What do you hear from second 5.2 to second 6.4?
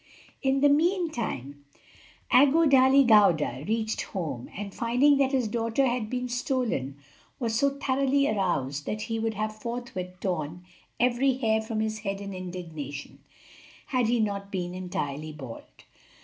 his daughter had been